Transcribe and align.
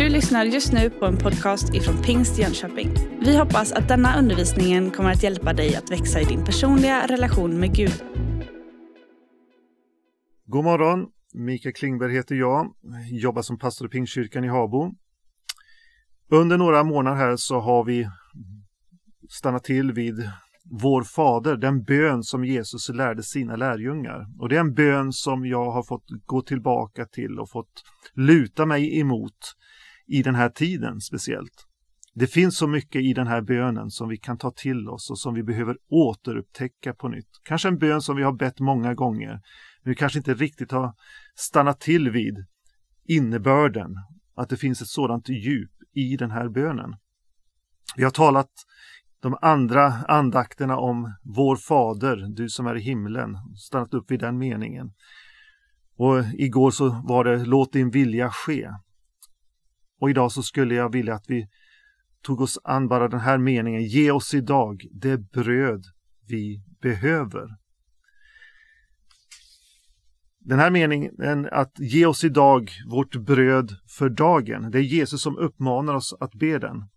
Du 0.00 0.08
lyssnar 0.08 0.44
just 0.44 0.72
nu 0.72 0.90
på 0.90 1.06
en 1.06 1.16
podcast 1.16 1.74
ifrån 1.74 2.02
Pingst 2.02 2.38
Jönköping. 2.38 2.94
Vi 3.20 3.38
hoppas 3.38 3.72
att 3.72 3.88
denna 3.88 4.18
undervisning 4.18 4.90
kommer 4.90 5.10
att 5.10 5.22
hjälpa 5.22 5.52
dig 5.52 5.76
att 5.76 5.90
växa 5.90 6.20
i 6.20 6.24
din 6.24 6.44
personliga 6.44 7.06
relation 7.06 7.60
med 7.60 7.74
Gud. 7.74 8.02
God 10.46 10.64
morgon! 10.64 11.06
Mikael 11.34 11.74
Klingberg 11.74 12.12
heter 12.12 12.34
jag, 12.34 12.74
jobbar 13.10 13.42
som 13.42 13.58
pastor 13.58 13.86
i 13.86 13.90
Pingstkyrkan 13.90 14.44
i 14.44 14.48
Habo. 14.48 14.94
Under 16.30 16.58
några 16.58 16.84
månader 16.84 17.16
här 17.16 17.36
så 17.36 17.60
har 17.60 17.84
vi 17.84 18.08
stannat 19.28 19.64
till 19.64 19.92
vid 19.92 20.30
vår 20.82 21.02
fader, 21.02 21.56
den 21.56 21.82
bön 21.82 22.22
som 22.22 22.44
Jesus 22.44 22.88
lärde 22.88 23.22
sina 23.22 23.56
lärjungar. 23.56 24.26
Och 24.38 24.48
det 24.48 24.56
är 24.56 24.60
en 24.60 24.74
bön 24.74 25.12
som 25.12 25.46
jag 25.46 25.70
har 25.70 25.82
fått 25.82 26.06
gå 26.26 26.42
tillbaka 26.42 27.06
till 27.06 27.38
och 27.38 27.50
fått 27.50 27.82
luta 28.14 28.66
mig 28.66 29.00
emot 29.00 29.56
i 30.10 30.22
den 30.22 30.34
här 30.34 30.48
tiden 30.48 31.00
speciellt. 31.00 31.66
Det 32.14 32.26
finns 32.26 32.58
så 32.58 32.66
mycket 32.66 33.02
i 33.02 33.12
den 33.12 33.26
här 33.26 33.40
bönen 33.40 33.90
som 33.90 34.08
vi 34.08 34.16
kan 34.16 34.38
ta 34.38 34.50
till 34.50 34.88
oss 34.88 35.10
och 35.10 35.18
som 35.18 35.34
vi 35.34 35.42
behöver 35.42 35.76
återupptäcka 35.90 36.94
på 36.94 37.08
nytt. 37.08 37.28
Kanske 37.42 37.68
en 37.68 37.78
bön 37.78 38.00
som 38.00 38.16
vi 38.16 38.22
har 38.22 38.32
bett 38.32 38.60
många 38.60 38.94
gånger, 38.94 39.30
men 39.82 39.90
vi 39.90 39.94
kanske 39.94 40.18
inte 40.18 40.34
riktigt 40.34 40.72
har 40.72 40.94
stannat 41.34 41.80
till 41.80 42.10
vid 42.10 42.46
innebörden, 43.08 43.90
att 44.34 44.48
det 44.48 44.56
finns 44.56 44.82
ett 44.82 44.88
sådant 44.88 45.28
djup 45.28 45.70
i 45.94 46.16
den 46.16 46.30
här 46.30 46.48
bönen. 46.48 46.96
Vi 47.96 48.04
har 48.04 48.10
talat 48.10 48.50
de 49.20 49.36
andra 49.42 49.84
andakterna 49.92 50.76
om 50.76 51.14
vår 51.22 51.56
fader, 51.56 52.26
du 52.36 52.48
som 52.48 52.66
är 52.66 52.76
i 52.76 52.80
himlen, 52.80 53.36
stannat 53.56 53.94
upp 53.94 54.10
vid 54.10 54.20
den 54.20 54.38
meningen. 54.38 54.92
Och 55.96 56.24
igår 56.38 56.70
så 56.70 56.88
var 56.88 57.24
det 57.24 57.44
låt 57.44 57.72
din 57.72 57.90
vilja 57.90 58.30
ske. 58.30 58.70
Och 60.00 60.10
idag 60.10 60.32
så 60.32 60.42
skulle 60.42 60.74
jag 60.74 60.92
vilja 60.92 61.14
att 61.14 61.24
vi 61.28 61.48
tog 62.22 62.40
oss 62.40 62.58
an 62.64 62.88
bara 62.88 63.08
den 63.08 63.20
här 63.20 63.38
meningen, 63.38 63.84
ge 63.84 64.10
oss 64.10 64.34
idag 64.34 64.86
det 64.92 65.18
bröd 65.18 65.84
vi 66.28 66.62
behöver. 66.82 67.48
Den 70.38 70.58
här 70.58 70.70
meningen, 70.70 71.48
att 71.52 71.72
ge 71.78 72.06
oss 72.06 72.24
idag 72.24 72.70
vårt 72.90 73.16
bröd 73.16 73.76
för 73.98 74.08
dagen, 74.08 74.70
det 74.70 74.78
är 74.78 74.82
Jesus 74.82 75.22
som 75.22 75.38
uppmanar 75.38 75.94
oss 75.94 76.14
att 76.20 76.34
be 76.34 76.58
den. 76.58 76.88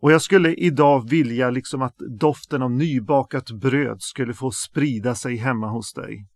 Och 0.00 0.12
jag 0.12 0.22
skulle 0.22 0.54
idag 0.54 1.10
vilja 1.10 1.50
liksom 1.50 1.82
att 1.82 1.96
doften 2.20 2.62
av 2.62 2.70
nybakat 2.70 3.50
bröd 3.50 4.02
skulle 4.02 4.34
få 4.34 4.50
sprida 4.50 5.14
sig 5.14 5.36
hemma 5.36 5.68
hos 5.68 5.92
dig. 5.92 6.28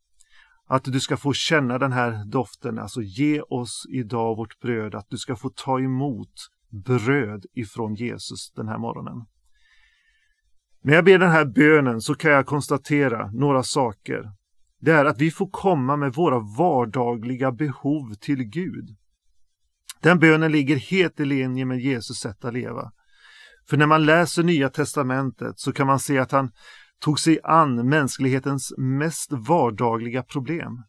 Att 0.71 0.85
du 0.85 1.01
ska 1.01 1.17
få 1.17 1.33
känna 1.33 1.79
den 1.79 1.93
här 1.93 2.25
doften, 2.25 2.79
alltså 2.79 3.03
ge 3.03 3.41
oss 3.41 3.87
idag 3.91 4.37
vårt 4.37 4.61
bröd, 4.61 4.95
att 4.95 5.07
du 5.11 5.19
ska 5.19 5.37
få 5.37 5.51
ta 5.51 5.81
emot 5.81 6.35
bröd 6.87 7.47
ifrån 7.55 7.95
Jesus 7.95 8.53
den 8.57 8.69
här 8.69 8.79
morgonen. 8.79 9.27
När 10.83 10.95
jag 10.95 11.05
ber 11.05 11.19
den 11.19 11.31
här 11.31 11.45
bönen 11.45 12.01
så 12.01 12.15
kan 12.15 12.31
jag 12.31 12.47
konstatera 12.47 13.31
några 13.31 13.63
saker. 13.63 14.33
Det 14.81 14.91
är 14.91 15.05
att 15.05 15.21
vi 15.21 15.31
får 15.31 15.51
komma 15.51 15.97
med 15.97 16.15
våra 16.15 16.39
vardagliga 16.59 17.53
behov 17.53 18.15
till 18.15 18.45
Gud. 18.45 18.97
Den 20.03 20.19
bönen 20.19 20.53
ligger 20.53 20.77
helt 20.77 21.21
i 21.21 21.25
linje 21.25 21.65
med 21.65 21.81
Jesus 21.81 22.17
sätt 22.17 22.45
att 22.45 22.55
leva. 22.55 22.93
För 23.69 23.77
när 23.77 23.87
man 23.87 24.07
läser 24.07 24.43
Nya 24.43 24.69
Testamentet 24.69 25.59
så 25.59 25.73
kan 25.73 25.87
man 25.87 25.99
se 25.99 26.19
att 26.19 26.33
han 26.33 26.51
tog 27.01 27.21
sig 27.21 27.39
an 27.45 27.89
mänsklighetens 27.89 28.73
mest 28.79 29.33
vardagliga 29.33 30.23
problem. 30.23 30.83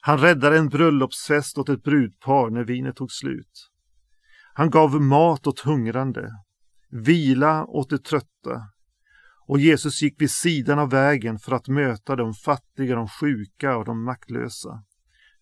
Han 0.00 0.18
räddade 0.18 0.58
en 0.58 0.68
bröllopsfest 0.68 1.58
åt 1.58 1.68
ett 1.68 1.82
brudpar 1.82 2.50
när 2.50 2.64
vinet 2.64 2.96
tog 2.96 3.12
slut. 3.12 3.70
Han 4.54 4.70
gav 4.70 5.02
mat 5.02 5.46
åt 5.46 5.60
hungrande, 5.60 6.30
vila 6.90 7.64
åt 7.64 7.90
de 7.90 7.98
trötta 7.98 8.62
och 9.46 9.60
Jesus 9.60 10.02
gick 10.02 10.20
vid 10.20 10.30
sidan 10.30 10.78
av 10.78 10.90
vägen 10.90 11.38
för 11.38 11.52
att 11.52 11.68
möta 11.68 12.16
de 12.16 12.34
fattiga, 12.34 12.96
de 12.96 13.08
sjuka 13.08 13.76
och 13.76 13.84
de 13.84 14.04
maktlösa. 14.04 14.84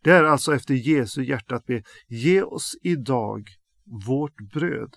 Det 0.03 0.11
är 0.11 0.25
alltså 0.25 0.55
efter 0.55 0.75
Jesu 0.75 1.23
hjärta 1.23 1.57
att 1.57 1.67
be, 1.67 1.83
ge 2.09 2.43
oss 2.43 2.77
idag 2.83 3.49
vårt 4.07 4.37
bröd. 4.53 4.95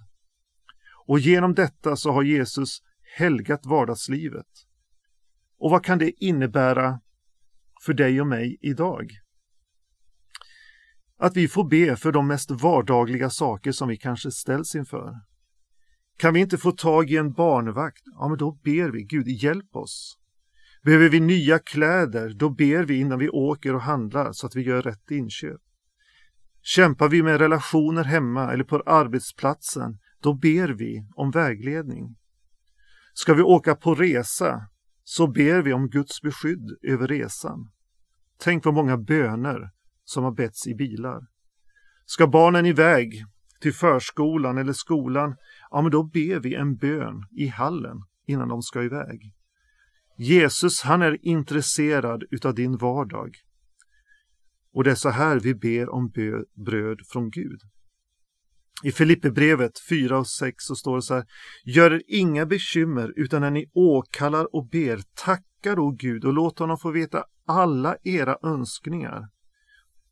Och 1.08 1.20
genom 1.20 1.54
detta 1.54 1.96
så 1.96 2.12
har 2.12 2.24
Jesus 2.24 2.80
helgat 3.18 3.66
vardagslivet. 3.66 4.65
Och 5.58 5.72
vad 5.72 5.86
kan 5.86 5.98
det 5.98 6.26
innebära 6.26 7.00
för 7.86 7.94
dig 7.94 8.22
och 8.22 8.28
mig 8.28 8.58
idag? 8.62 9.10
Att 11.18 11.38
vi 11.38 11.48
får 11.48 11.70
be 11.70 11.96
för 11.96 12.12
de 12.12 12.28
mest 12.28 12.52
vardagliga 12.52 13.30
saker 13.30 13.72
som 13.72 13.88
vi 13.88 13.98
kanske 13.98 14.32
ställs 14.32 14.76
inför. 14.76 15.14
Kan 16.18 16.34
vi 16.34 16.40
inte 16.40 16.58
få 16.58 16.72
tag 16.72 17.12
i 17.12 17.18
en 17.18 17.34
barnvakt? 17.34 18.02
Ja, 18.06 18.28
men 18.28 18.38
då 18.38 18.52
ber 18.52 18.90
vi. 18.90 19.04
Gud, 19.04 19.28
hjälp 19.28 19.76
oss. 19.76 20.18
Behöver 20.84 21.10
vi 21.10 21.20
nya 21.20 21.60
kläder? 21.60 22.34
Då 22.34 22.50
ber 22.50 22.84
vi 22.84 23.00
innan 23.00 23.20
vi 23.20 23.30
åker 23.30 23.76
och 23.76 23.82
handlar 23.82 24.32
så 24.32 24.48
att 24.48 24.56
vi 24.56 24.62
gör 24.62 24.82
rätt 24.82 25.12
inköp. 25.12 25.62
Kämpar 26.62 27.10
vi 27.10 27.24
med 27.24 27.38
relationer 27.38 28.04
hemma 28.04 28.54
eller 28.54 28.64
på 28.64 28.84
arbetsplatsen? 28.86 29.98
Då 30.22 30.34
ber 30.34 30.68
vi 30.68 31.08
om 31.16 31.32
vägledning. 31.32 32.16
Ska 33.14 33.34
vi 33.34 33.42
åka 33.42 33.76
på 33.76 33.96
resa? 33.96 34.68
Så 35.08 35.28
ber 35.28 35.62
vi 35.62 35.74
om 35.74 35.90
Guds 35.90 36.22
beskydd 36.22 36.78
över 36.82 37.08
resan. 37.08 37.72
Tänk 38.38 38.64
på 38.64 38.72
många 38.72 38.98
böner 38.98 39.70
som 40.04 40.24
har 40.24 40.32
betts 40.32 40.68
i 40.68 40.76
bilar. 40.76 41.28
Ska 42.06 42.28
barnen 42.28 42.66
iväg 42.66 43.26
till 43.62 43.74
förskolan 43.74 44.58
eller 44.58 44.74
skolan, 44.74 45.36
ja 45.72 45.82
men 45.82 45.92
då 45.92 46.04
ber 46.04 46.40
vi 46.40 46.56
en 46.56 46.76
bön 46.76 47.24
i 47.32 47.48
hallen 47.48 47.98
innan 48.26 48.48
de 48.48 48.62
ska 48.62 48.84
iväg. 48.84 49.34
Jesus 50.18 50.82
han 50.82 51.02
är 51.02 51.26
intresserad 51.26 52.24
utav 52.32 52.56
din 52.56 52.78
vardag. 52.78 53.36
Och 54.74 54.84
det 54.84 54.92
är 54.92 54.96
så 54.96 55.10
här 55.10 55.40
vi 55.40 55.56
ber 55.56 55.90
om 55.90 56.12
bröd 56.54 57.00
från 57.12 57.30
Gud. 57.30 57.62
I 58.84 58.92
Filipperbrevet 58.92 59.72
4 59.90 60.20
och 60.20 60.28
6 60.28 60.56
så 60.58 60.76
står 60.76 60.96
det 60.96 61.02
så 61.02 61.14
här. 61.14 61.26
Gör 61.66 61.94
er 61.94 62.02
inga 62.08 62.46
bekymmer 62.46 63.14
utan 63.16 63.42
när 63.42 63.52
ni 63.52 63.72
åkallar 63.74 64.56
och 64.56 64.70
ber, 64.70 65.02
tacka 65.16 65.76
då 65.76 65.92
Gud 65.92 66.26
och 66.26 66.34
låt 66.34 66.60
honom 66.60 66.78
få 66.78 66.92
veta 66.92 67.24
alla 67.48 67.98
era 68.04 68.38
önskningar. 68.44 69.30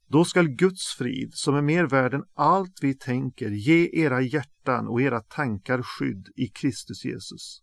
Då 0.07 0.25
skall 0.25 0.47
Guds 0.47 0.95
frid, 0.97 1.29
som 1.33 1.55
är 1.55 1.61
mer 1.61 1.83
värd 1.83 2.13
än 2.13 2.23
allt 2.35 2.79
vi 2.81 2.93
tänker, 2.93 3.49
ge 3.49 3.89
era 3.93 4.21
hjärtan 4.21 4.87
och 4.87 5.01
era 5.01 5.19
tankar 5.19 5.81
skydd 5.81 6.27
i 6.35 6.47
Kristus 6.47 7.05
Jesus. 7.05 7.61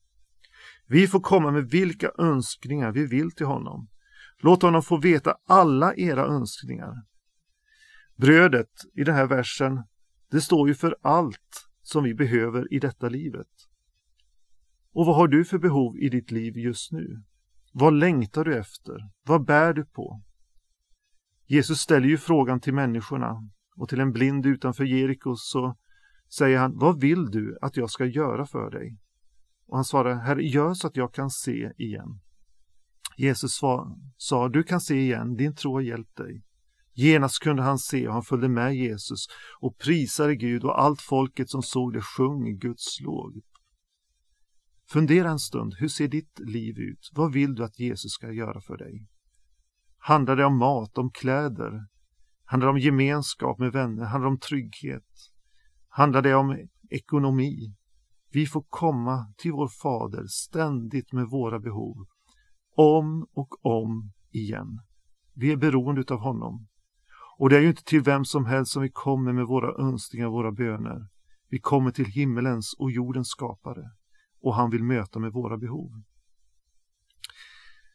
Vi 0.86 1.06
får 1.06 1.20
komma 1.20 1.50
med 1.50 1.70
vilka 1.70 2.10
önskningar 2.18 2.92
vi 2.92 3.06
vill 3.06 3.30
till 3.30 3.46
honom. 3.46 3.88
Låt 4.42 4.62
honom 4.62 4.82
få 4.82 4.96
veta 4.96 5.34
alla 5.48 5.94
era 5.94 6.26
önskningar. 6.26 6.92
Brödet 8.16 8.70
i 8.94 9.04
den 9.04 9.14
här 9.14 9.26
versen, 9.26 9.82
det 10.30 10.40
står 10.40 10.68
ju 10.68 10.74
för 10.74 10.96
allt 11.02 11.68
som 11.82 12.04
vi 12.04 12.14
behöver 12.14 12.74
i 12.74 12.78
detta 12.78 13.08
livet. 13.08 13.48
Och 14.92 15.06
vad 15.06 15.16
har 15.16 15.28
du 15.28 15.44
för 15.44 15.58
behov 15.58 15.98
i 15.98 16.08
ditt 16.08 16.30
liv 16.30 16.58
just 16.58 16.92
nu? 16.92 17.22
Vad 17.72 17.92
längtar 17.92 18.44
du 18.44 18.58
efter? 18.58 19.10
Vad 19.22 19.44
bär 19.44 19.72
du 19.72 19.84
på? 19.84 20.22
Jesus 21.46 21.78
ställer 21.78 22.08
ju 22.08 22.18
frågan 22.18 22.60
till 22.60 22.74
människorna 22.74 23.50
och 23.76 23.88
till 23.88 24.00
en 24.00 24.12
blind 24.12 24.46
utanför 24.46 24.84
Jeriko 24.84 25.36
så 25.36 25.76
säger 26.38 26.58
han, 26.58 26.78
vad 26.78 27.00
vill 27.00 27.30
du 27.30 27.58
att 27.60 27.76
jag 27.76 27.90
ska 27.90 28.06
göra 28.06 28.46
för 28.46 28.70
dig? 28.70 28.98
Och 29.66 29.76
han 29.76 29.84
svarar, 29.84 30.14
Herre, 30.14 30.42
gör 30.42 30.74
så 30.74 30.86
att 30.86 30.96
jag 30.96 31.14
kan 31.14 31.30
se 31.30 31.72
igen. 31.76 32.20
Jesus 33.16 33.60
sa, 34.16 34.48
du 34.48 34.62
kan 34.62 34.80
se 34.80 34.94
igen, 34.94 35.36
din 35.36 35.54
tro 35.54 35.72
har 35.72 35.80
hjälpt 35.80 36.16
dig. 36.16 36.42
Genast 37.00 37.38
kunde 37.38 37.62
han 37.62 37.78
se 37.78 38.08
och 38.08 38.14
han 38.14 38.22
följde 38.22 38.48
med 38.48 38.76
Jesus 38.76 39.26
och 39.60 39.78
prisade 39.78 40.36
Gud 40.36 40.64
och 40.64 40.82
allt 40.82 41.00
folket 41.00 41.50
som 41.50 41.62
såg 41.62 41.92
det 41.92 42.02
sjöng 42.02 42.58
Guds 42.58 43.00
lov. 43.00 43.32
Fundera 44.90 45.30
en 45.30 45.38
stund, 45.38 45.74
hur 45.78 45.88
ser 45.88 46.08
ditt 46.08 46.38
liv 46.38 46.78
ut? 46.78 47.10
Vad 47.12 47.32
vill 47.32 47.54
du 47.54 47.64
att 47.64 47.78
Jesus 47.78 48.12
ska 48.12 48.32
göra 48.32 48.60
för 48.60 48.76
dig? 48.76 49.06
Handlar 49.98 50.36
det 50.36 50.44
om 50.44 50.58
mat, 50.58 50.98
om 50.98 51.10
kläder? 51.10 51.86
Handlar 52.44 52.66
det 52.66 52.72
om 52.72 52.78
gemenskap 52.78 53.58
med 53.58 53.72
vänner? 53.72 54.04
Handlar 54.04 54.28
det 54.28 54.34
om 54.34 54.38
trygghet? 54.38 55.08
Handlar 55.88 56.22
det 56.22 56.34
om 56.34 56.68
ekonomi? 56.90 57.74
Vi 58.32 58.46
får 58.46 58.64
komma 58.68 59.32
till 59.36 59.52
vår 59.52 59.68
Fader 59.68 60.26
ständigt 60.26 61.12
med 61.12 61.26
våra 61.26 61.58
behov, 61.58 61.96
om 62.76 63.26
och 63.32 63.66
om 63.66 64.12
igen. 64.30 64.80
Vi 65.34 65.52
är 65.52 65.56
beroende 65.56 66.14
av 66.14 66.20
honom. 66.20 66.69
Och 67.40 67.50
det 67.50 67.56
är 67.56 67.60
ju 67.60 67.68
inte 67.68 67.84
till 67.84 68.02
vem 68.02 68.24
som 68.24 68.46
helst 68.46 68.72
som 68.72 68.82
vi 68.82 68.90
kommer 68.90 69.32
med 69.32 69.46
våra 69.46 69.84
önskningar 69.84 70.26
och 70.26 70.32
våra 70.32 70.52
böner. 70.52 71.06
Vi 71.48 71.58
kommer 71.58 71.90
till 71.90 72.04
himmelens 72.04 72.74
och 72.78 72.90
jordens 72.90 73.28
skapare 73.28 73.90
och 74.42 74.54
han 74.54 74.70
vill 74.70 74.84
möta 74.84 75.18
med 75.18 75.32
våra 75.32 75.56
behov. 75.56 75.90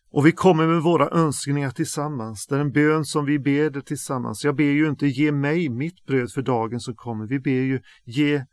Och 0.10 0.26
vi 0.26 0.32
kommer 0.32 0.68
med 0.68 0.82
våra 0.82 1.10
önskningar 1.10 1.72
tillsammans. 1.72 2.48
Det 2.48 2.56
är 2.56 2.60
en 2.60 2.72
bön 2.72 3.06
som 3.06 3.26
vi 3.26 3.40
ber 3.40 3.82
tillsammans. 3.82 4.44
Jag 4.44 4.56
ber 4.56 4.64
ju 4.64 4.90
inte 4.90 5.08
ge 5.08 5.32
mig 5.32 5.70
mitt 5.70 6.06
bröd 6.06 6.32
för 6.32 6.42
dagen 6.42 6.80
som 6.80 6.96
kommer. 6.96 7.28
Vi 7.28 7.40
ber 7.40 7.52
ju 7.52 7.82
ge 8.06 8.46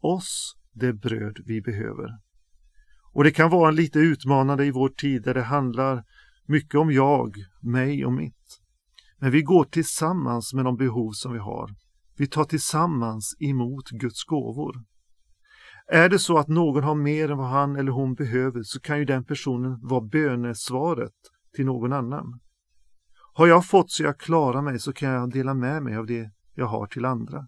oss 0.00 0.56
det 0.72 0.92
bröd 0.92 1.38
vi 1.46 1.60
behöver. 1.60 2.08
Och 3.12 3.24
det 3.24 3.30
kan 3.30 3.50
vara 3.50 3.70
lite 3.70 3.98
utmanande 3.98 4.64
i 4.64 4.70
vår 4.70 4.88
tid 4.88 5.22
där 5.22 5.34
det 5.34 5.42
handlar 5.42 6.04
mycket 6.46 6.74
om 6.74 6.92
jag, 6.92 7.34
mig 7.62 8.04
och 8.04 8.12
mitt. 8.12 8.43
Men 9.24 9.32
vi 9.32 9.42
går 9.42 9.64
tillsammans 9.64 10.54
med 10.54 10.64
de 10.64 10.76
behov 10.76 11.12
som 11.12 11.32
vi 11.32 11.38
har. 11.38 11.70
Vi 12.16 12.26
tar 12.26 12.44
tillsammans 12.44 13.36
emot 13.40 13.90
Guds 13.90 14.24
gåvor. 14.24 14.84
Är 15.86 16.08
det 16.08 16.18
så 16.18 16.38
att 16.38 16.48
någon 16.48 16.82
har 16.82 16.94
mer 16.94 17.30
än 17.30 17.38
vad 17.38 17.46
han 17.46 17.76
eller 17.76 17.92
hon 17.92 18.14
behöver 18.14 18.62
så 18.62 18.80
kan 18.80 18.98
ju 18.98 19.04
den 19.04 19.24
personen 19.24 19.80
vara 19.82 20.00
bönesvaret 20.00 21.12
till 21.54 21.66
någon 21.66 21.92
annan. 21.92 22.40
Har 23.34 23.46
jag 23.46 23.66
fått 23.66 23.90
så 23.90 24.02
jag 24.02 24.18
klarar 24.18 24.62
mig 24.62 24.78
så 24.78 24.92
kan 24.92 25.10
jag 25.10 25.30
dela 25.30 25.54
med 25.54 25.82
mig 25.82 25.96
av 25.96 26.06
det 26.06 26.30
jag 26.54 26.66
har 26.66 26.86
till 26.86 27.04
andra. 27.04 27.46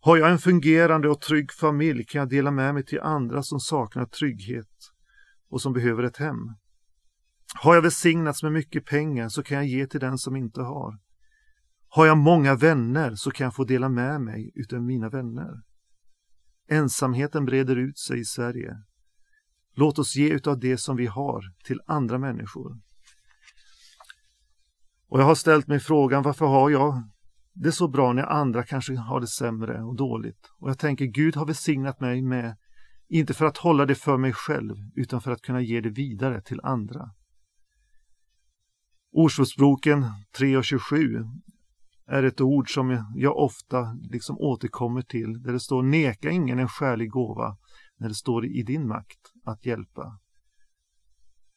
Har 0.00 0.16
jag 0.16 0.30
en 0.30 0.38
fungerande 0.38 1.08
och 1.08 1.20
trygg 1.20 1.52
familj 1.52 2.04
kan 2.04 2.18
jag 2.18 2.28
dela 2.28 2.50
med 2.50 2.74
mig 2.74 2.84
till 2.84 3.00
andra 3.00 3.42
som 3.42 3.60
saknar 3.60 4.06
trygghet 4.06 4.76
och 5.50 5.62
som 5.62 5.72
behöver 5.72 6.02
ett 6.02 6.16
hem. 6.16 6.54
Har 7.54 7.74
jag 7.74 7.82
välsignats 7.82 8.42
med 8.42 8.52
mycket 8.52 8.86
pengar 8.86 9.28
så 9.28 9.42
kan 9.42 9.56
jag 9.56 9.66
ge 9.66 9.86
till 9.86 10.00
den 10.00 10.18
som 10.18 10.36
inte 10.36 10.62
har. 10.62 10.98
Har 11.88 12.06
jag 12.06 12.18
många 12.18 12.54
vänner 12.54 13.14
så 13.14 13.30
kan 13.30 13.44
jag 13.44 13.54
få 13.54 13.64
dela 13.64 13.88
med 13.88 14.20
mig 14.20 14.52
utav 14.54 14.82
mina 14.82 15.08
vänner. 15.08 15.62
Ensamheten 16.68 17.44
breder 17.44 17.76
ut 17.76 17.98
sig 17.98 18.20
i 18.20 18.24
Sverige. 18.24 18.76
Låt 19.74 19.98
oss 19.98 20.16
ge 20.16 20.28
utav 20.28 20.58
det 20.58 20.78
som 20.78 20.96
vi 20.96 21.06
har 21.06 21.42
till 21.64 21.80
andra 21.86 22.18
människor. 22.18 22.80
Och 25.08 25.20
jag 25.20 25.24
har 25.24 25.34
ställt 25.34 25.66
mig 25.66 25.80
frågan 25.80 26.22
varför 26.22 26.46
har 26.46 26.70
jag 26.70 27.02
det 27.52 27.72
så 27.72 27.88
bra 27.88 28.12
när 28.12 28.22
andra 28.22 28.62
kanske 28.62 28.96
har 28.96 29.20
det 29.20 29.26
sämre 29.26 29.82
och 29.82 29.96
dåligt? 29.96 30.50
Och 30.58 30.70
jag 30.70 30.78
tänker 30.78 31.04
Gud 31.04 31.36
har 31.36 31.46
välsignat 31.46 32.00
mig 32.00 32.22
med, 32.22 32.56
inte 33.08 33.34
för 33.34 33.46
att 33.46 33.56
hålla 33.56 33.86
det 33.86 33.94
för 33.94 34.16
mig 34.16 34.32
själv, 34.32 34.74
utan 34.94 35.20
för 35.20 35.30
att 35.30 35.42
kunna 35.42 35.60
ge 35.60 35.80
det 35.80 35.90
vidare 35.90 36.42
till 36.42 36.60
andra. 36.62 37.10
Ordspråksboken 39.12 40.04
3 40.38 40.56
och 40.56 40.64
27 40.64 41.24
är 42.06 42.22
ett 42.22 42.40
ord 42.40 42.74
som 42.74 43.04
jag 43.14 43.36
ofta 43.36 43.98
liksom 44.00 44.38
återkommer 44.38 45.02
till 45.02 45.42
där 45.42 45.52
det 45.52 45.60
står 45.60 45.82
neka 45.82 46.30
ingen 46.30 46.58
en 46.58 46.68
skälig 46.68 47.10
gåva 47.10 47.56
när 47.96 48.08
det 48.08 48.14
står 48.14 48.46
i 48.46 48.62
din 48.62 48.88
makt 48.88 49.20
att 49.44 49.66
hjälpa. 49.66 50.18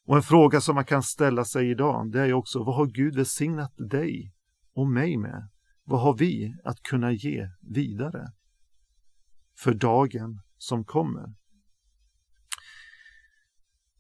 Och 0.06 0.16
en 0.16 0.24
fråga 0.24 0.62
som 0.62 0.76
man 0.76 0.86
kan 0.86 1.04
ställa 1.04 1.46
sig 1.46 1.70
idag 1.70 2.12
det 2.12 2.22
är 2.22 2.34
också 2.34 2.64
vad 2.64 2.76
har 2.76 2.86
Gud 2.86 3.16
välsignat 3.16 3.74
dig 3.78 4.34
och 4.74 4.88
mig 4.88 5.18
med? 5.18 5.50
Vad 5.84 6.02
har 6.02 6.18
vi 6.18 6.56
att 6.64 6.84
kunna 6.84 7.12
ge 7.12 7.50
vidare 7.62 8.32
för 9.60 9.74
dagen 9.74 10.42
som 10.58 10.86
kommer? 10.86 11.34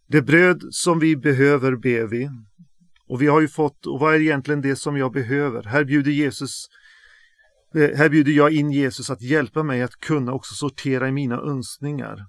Det 0.07 0.21
bröd 0.21 0.63
som 0.71 0.99
vi 0.99 1.17
behöver 1.17 1.75
ber 1.75 2.07
vi 2.07 2.29
och 3.13 3.21
vi 3.21 3.27
har 3.27 3.41
ju 3.41 3.47
fått, 3.47 3.85
och 3.85 3.99
vad 3.99 4.15
är 4.15 4.19
egentligen 4.19 4.61
det 4.61 4.75
som 4.75 4.97
jag 4.97 5.11
behöver? 5.11 5.63
Här 5.63 5.83
bjuder 5.83 6.11
Jesus 6.11 6.65
eh, 7.75 7.97
här 7.97 8.09
bjuder 8.09 8.31
jag 8.31 8.51
in 8.51 8.71
Jesus 8.71 9.09
att 9.09 9.21
hjälpa 9.21 9.63
mig 9.63 9.81
att 9.81 9.95
kunna 9.95 10.33
också 10.33 10.55
sortera 10.55 11.07
i 11.07 11.11
mina 11.11 11.35
önskningar. 11.35 12.27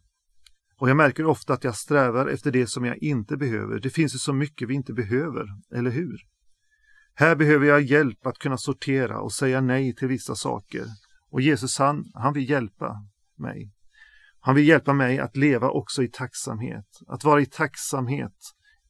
Och 0.78 0.90
jag 0.90 0.96
märker 0.96 1.26
ofta 1.26 1.52
att 1.52 1.64
jag 1.64 1.76
strävar 1.76 2.26
efter 2.26 2.50
det 2.50 2.66
som 2.66 2.84
jag 2.84 2.96
inte 2.98 3.36
behöver. 3.36 3.80
Det 3.80 3.90
finns 3.90 4.14
ju 4.14 4.18
så 4.18 4.32
mycket 4.32 4.68
vi 4.68 4.74
inte 4.74 4.92
behöver, 4.92 5.46
eller 5.74 5.90
hur? 5.90 6.16
Här 7.14 7.36
behöver 7.36 7.66
jag 7.66 7.82
hjälp 7.82 8.26
att 8.26 8.38
kunna 8.38 8.56
sortera 8.56 9.20
och 9.20 9.32
säga 9.32 9.60
nej 9.60 9.94
till 9.94 10.08
vissa 10.08 10.34
saker. 10.34 10.84
Och 11.30 11.40
Jesus 11.40 11.78
han, 11.78 12.04
han 12.14 12.32
vill 12.32 12.50
hjälpa 12.50 12.96
mig. 13.38 13.72
Han 14.40 14.54
vill 14.54 14.68
hjälpa 14.68 14.92
mig 14.92 15.18
att 15.18 15.36
leva 15.36 15.70
också 15.70 16.02
i 16.02 16.08
tacksamhet, 16.08 16.86
att 17.06 17.24
vara 17.24 17.40
i 17.40 17.46
tacksamhet 17.46 18.36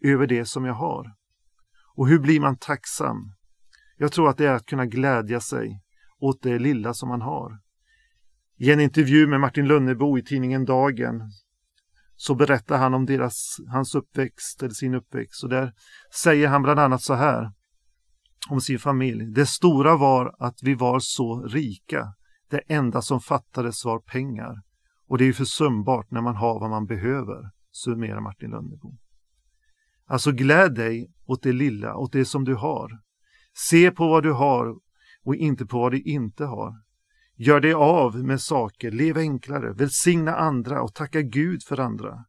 över 0.04 0.26
det 0.26 0.44
som 0.44 0.64
jag 0.64 0.74
har. 0.74 1.23
Och 1.96 2.08
hur 2.08 2.18
blir 2.18 2.40
man 2.40 2.56
tacksam? 2.56 3.32
Jag 3.96 4.12
tror 4.12 4.28
att 4.28 4.36
det 4.36 4.46
är 4.46 4.54
att 4.54 4.66
kunna 4.66 4.86
glädja 4.86 5.40
sig 5.40 5.80
åt 6.18 6.42
det 6.42 6.58
lilla 6.58 6.94
som 6.94 7.08
man 7.08 7.20
har. 7.20 7.58
I 8.56 8.72
en 8.72 8.80
intervju 8.80 9.26
med 9.26 9.40
Martin 9.40 9.68
Lönnebo 9.68 10.18
i 10.18 10.22
tidningen 10.22 10.64
Dagen 10.64 11.22
så 12.16 12.34
berättar 12.34 12.78
han 12.78 12.94
om 12.94 13.06
deras, 13.06 13.56
hans 13.68 13.94
uppväxt, 13.94 14.62
eller 14.62 14.74
sin 14.74 14.94
uppväxt. 14.94 15.44
Och 15.44 15.50
där 15.50 15.72
säger 16.22 16.48
han 16.48 16.62
bland 16.62 16.80
annat 16.80 17.02
så 17.02 17.14
här 17.14 17.52
om 18.48 18.60
sin 18.60 18.78
familj. 18.78 19.24
Det 19.24 19.46
stora 19.46 19.96
var 19.96 20.34
att 20.38 20.62
vi 20.62 20.74
var 20.74 20.98
så 21.00 21.42
rika. 21.42 22.14
Det 22.50 22.58
enda 22.68 23.02
som 23.02 23.20
fattades 23.20 23.84
var 23.84 23.98
pengar. 23.98 24.62
Och 25.08 25.18
det 25.18 25.24
är 25.24 25.26
ju 25.26 25.32
försumbart 25.32 26.10
när 26.10 26.20
man 26.20 26.36
har 26.36 26.60
vad 26.60 26.70
man 26.70 26.86
behöver, 26.86 27.50
summerar 27.72 28.20
Martin 28.20 28.50
Lönnebo. 28.50 28.96
Alltså 30.06 30.32
gläd 30.32 30.74
dig 30.74 31.10
åt 31.26 31.42
det 31.42 31.52
lilla, 31.52 31.96
åt 31.96 32.12
det 32.12 32.24
som 32.24 32.44
du 32.44 32.54
har. 32.54 32.90
Se 33.70 33.90
på 33.90 34.08
vad 34.08 34.22
du 34.22 34.32
har 34.32 34.76
och 35.24 35.36
inte 35.36 35.66
på 35.66 35.78
vad 35.78 35.92
du 35.92 36.00
inte 36.00 36.44
har. 36.44 36.72
Gör 37.36 37.60
dig 37.60 37.72
av 37.72 38.24
med 38.24 38.40
saker, 38.40 38.90
lev 38.90 39.16
enklare, 39.16 39.72
välsigna 39.72 40.36
andra 40.36 40.82
och 40.82 40.94
tacka 40.94 41.22
Gud 41.22 41.62
för 41.62 41.80
andra. 41.80 42.24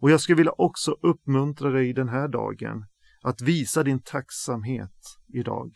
Och 0.00 0.10
jag 0.10 0.20
skulle 0.20 0.36
vilja 0.36 0.52
också 0.58 0.96
uppmuntra 1.02 1.70
dig 1.70 1.92
den 1.92 2.08
här 2.08 2.28
dagen 2.28 2.86
att 3.22 3.40
visa 3.40 3.82
din 3.82 4.02
tacksamhet 4.02 5.18
idag. 5.28 5.72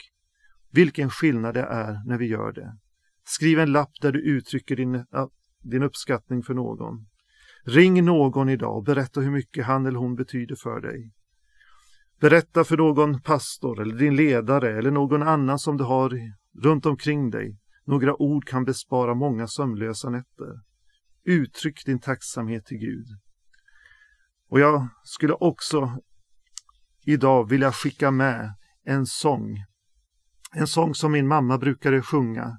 Vilken 0.73 1.11
skillnad 1.11 1.55
det 1.55 1.63
är 1.63 2.07
när 2.07 2.19
vi 2.19 2.27
gör 2.27 2.53
det. 2.53 2.77
Skriv 3.25 3.59
en 3.59 3.73
lapp 3.73 3.91
där 4.01 4.13
du 4.13 4.21
uttrycker 4.21 4.77
din, 4.77 5.05
din 5.63 5.83
uppskattning 5.83 6.43
för 6.43 6.55
någon. 6.55 7.07
Ring 7.65 8.05
någon 8.05 8.49
idag 8.49 8.77
och 8.77 8.85
berätta 8.85 9.21
hur 9.21 9.31
mycket 9.31 9.67
han 9.67 9.87
eller 9.87 9.99
hon 9.99 10.15
betyder 10.15 10.57
för 10.57 10.81
dig. 10.81 11.13
Berätta 12.21 12.65
för 12.65 12.77
någon 12.77 13.23
pastor 13.23 13.81
eller 13.81 13.95
din 13.95 14.17
ledare 14.17 14.79
eller 14.79 14.91
någon 14.91 15.23
annan 15.23 15.59
som 15.59 15.77
du 15.77 15.85
har 15.85 16.19
runt 16.63 16.87
omkring 16.87 17.31
dig. 17.31 17.59
Några 17.85 18.23
ord 18.23 18.45
kan 18.45 18.65
bespara 18.65 19.15
många 19.15 19.47
sömnlösa 19.47 20.11
nätter. 20.11 20.61
Uttryck 21.25 21.87
din 21.87 22.01
tacksamhet 22.01 22.67
till 22.67 22.79
Gud. 22.79 23.07
Och 24.49 24.61
jag 24.61 24.89
skulle 25.05 25.33
också 25.33 25.99
idag 27.07 27.49
vilja 27.49 27.73
skicka 27.73 28.11
med 28.11 28.55
en 28.85 29.07
sång. 29.07 29.57
En 30.53 30.67
sång 30.67 30.95
som 30.95 31.13
min 31.13 31.29
mamma 31.29 31.59
brukade 31.59 32.03
sjunga 32.03 32.59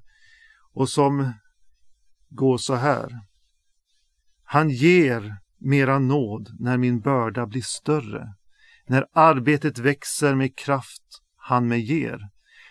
och 0.73 0.89
som 0.89 1.33
går 2.29 2.57
så 2.57 2.75
här. 2.75 3.30
Han 4.53 4.69
ger 4.69 5.37
mera 5.59 5.99
nåd 5.99 6.55
när 6.59 6.77
min 6.77 6.99
börda 6.99 7.45
blir 7.45 7.61
större. 7.61 8.33
När 8.87 9.05
arbetet 9.13 9.77
växer 9.77 10.35
med 10.35 10.57
kraft 10.57 11.03
han 11.37 11.67
mig 11.67 11.79
ger. 11.79 12.29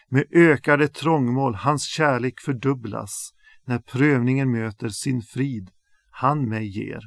Med 0.08 0.24
ökade 0.30 0.88
trångmål 0.88 1.54
hans 1.54 1.84
kärlek 1.84 2.40
fördubblas. 2.40 3.30
När 3.64 3.78
prövningen 3.78 4.50
möter 4.50 4.88
sin 4.88 5.22
frid 5.22 5.70
han 6.10 6.48
mig 6.48 6.66
ger. 6.66 7.00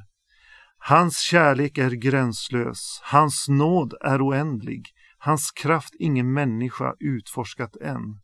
Hans 0.78 1.18
kärlek 1.18 1.78
är 1.78 1.90
gränslös, 1.90 3.00
hans 3.02 3.46
nåd 3.48 3.94
är 4.00 4.28
oändlig, 4.28 4.88
hans 5.18 5.50
kraft 5.50 5.94
ingen 5.98 6.32
människa 6.32 6.94
utforskat 7.00 7.76
än. 7.76 8.20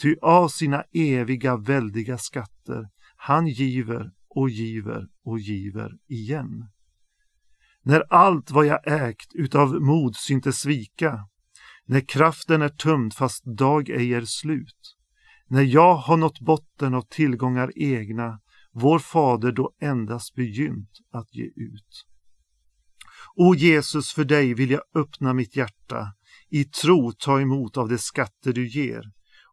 Ty 0.00 0.16
av 0.22 0.48
sina 0.48 0.84
eviga 0.92 1.56
väldiga 1.56 2.18
skatter 2.18 2.88
han 3.16 3.46
giver 3.46 4.10
och 4.38 4.50
giver 4.50 5.06
och 5.24 5.38
giver 5.38 5.90
igen. 6.08 6.68
När 7.82 8.12
allt 8.12 8.50
vad 8.50 8.66
jag 8.66 9.08
ägt 9.08 9.34
utav 9.34 9.74
mod 9.82 10.16
syntes 10.16 10.58
svika, 10.58 11.28
när 11.86 12.00
kraften 12.00 12.62
är 12.62 12.68
tömd 12.68 13.14
fast 13.14 13.44
dag 13.44 13.88
ej 13.88 14.14
är 14.14 14.24
slut, 14.24 14.96
när 15.46 15.62
jag 15.62 15.94
har 15.94 16.16
nått 16.16 16.40
botten 16.40 16.94
av 16.94 17.02
tillgångar 17.02 17.72
egna, 17.76 18.40
vår 18.72 18.98
fader 18.98 19.52
då 19.52 19.72
endast 19.80 20.34
begynt 20.34 20.90
att 21.12 21.34
ge 21.34 21.44
ut. 21.44 22.06
O 23.36 23.54
Jesus, 23.54 24.12
för 24.12 24.24
dig 24.24 24.54
vill 24.54 24.70
jag 24.70 24.82
öppna 24.94 25.34
mitt 25.34 25.56
hjärta, 25.56 26.14
i 26.48 26.64
tro 26.64 27.12
ta 27.12 27.40
emot 27.40 27.76
av 27.76 27.88
de 27.88 27.98
skatter 27.98 28.52
du 28.52 28.68
ger 28.68 29.02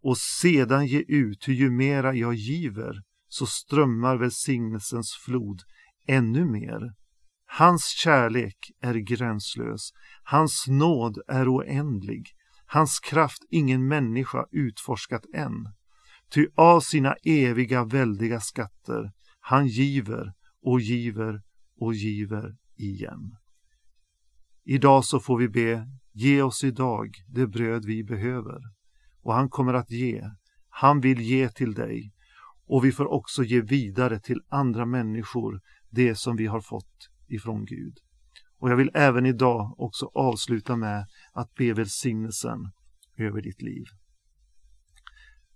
och 0.04 0.18
sedan 0.18 0.88
ge 0.88 1.04
ut, 1.08 1.48
hur 1.48 1.54
ju 1.54 1.70
mera 1.70 2.16
jag 2.16 2.34
giver, 2.34 3.02
så 3.38 3.46
strömmar 3.46 4.18
välsignelsens 4.18 5.14
flod 5.26 5.62
ännu 6.08 6.46
mer. 6.46 6.94
Hans 7.46 7.86
kärlek 7.86 8.58
är 8.82 8.94
gränslös, 8.94 9.90
hans 10.24 10.66
nåd 10.68 11.18
är 11.28 11.56
oändlig, 11.56 12.26
hans 12.66 13.00
kraft 13.00 13.46
ingen 13.50 13.88
människa 13.88 14.46
utforskat 14.52 15.26
än. 15.34 15.74
Ty 16.30 16.48
av 16.56 16.80
sina 16.80 17.16
eviga 17.24 17.84
väldiga 17.84 18.40
skatter 18.40 19.12
han 19.40 19.68
giver 19.68 20.34
och 20.62 20.82
giver 20.82 21.42
och 21.80 21.94
giver 21.94 22.56
igen. 22.78 23.36
Idag 24.64 25.06
så 25.06 25.20
får 25.20 25.38
vi 25.38 25.50
be 25.50 25.88
Ge 26.14 26.42
oss 26.42 26.64
idag 26.64 27.10
det 27.28 27.48
bröd 27.48 27.86
vi 27.86 28.04
behöver. 28.04 28.60
Och 29.22 29.34
han 29.34 29.50
kommer 29.50 29.74
att 29.74 29.92
ge. 29.92 30.24
Han 30.70 31.02
vill 31.02 31.22
ge 31.22 31.50
till 31.50 31.74
dig. 31.74 32.15
Och 32.68 32.86
vi 32.86 32.92
får 32.92 33.12
också 33.12 33.44
ge 33.44 33.62
vidare 33.62 34.20
till 34.20 34.42
andra 34.50 34.86
människor 34.86 35.62
det 35.90 36.16
som 36.16 36.36
vi 36.36 36.46
har 36.46 36.62
fått 36.62 37.10
ifrån 37.28 37.66
Gud. 37.66 37.98
Och 38.60 38.72
jag 38.72 38.76
vill 38.76 38.92
även 38.94 39.26
idag 39.26 39.76
också 39.78 40.12
avsluta 40.14 40.76
med 40.76 41.06
att 41.34 41.54
be 41.54 41.74
välsignelsen 41.74 42.72
över 43.18 43.42
ditt 43.42 43.62
liv. 43.62 43.86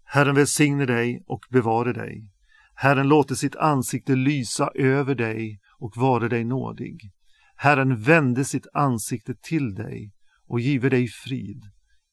Herren 0.04 0.36
välsigne 0.36 0.86
dig 0.86 1.24
och 1.28 1.46
bevare 1.50 1.94
dig. 1.94 2.30
Herren 2.74 3.08
låter 3.08 3.36
sitt 3.36 3.56
ansikte 3.56 4.16
lysa 4.16 4.72
över 4.76 5.16
dig 5.16 5.60
och 5.80 5.98
vare 5.98 6.28
dig 6.28 6.44
nådig. 6.44 7.12
Herren 7.56 8.02
vände 8.02 8.46
sitt 8.46 8.68
ansikte 8.74 9.36
till 9.36 9.76
dig 9.76 10.14
och 10.48 10.60
give 10.60 10.90
dig 10.90 11.08
frid. 11.08 11.64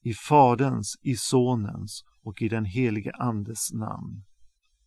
I 0.02 0.14
Faderns, 0.14 0.96
i 1.02 1.16
Sonens 1.16 2.04
och 2.22 2.42
i 2.42 2.48
den 2.48 2.64
helige 2.64 3.12
Andes 3.12 3.72
namn. 3.72 4.24